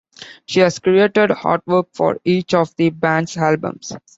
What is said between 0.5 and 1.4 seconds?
has created